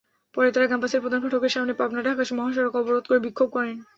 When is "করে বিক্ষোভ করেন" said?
3.07-3.75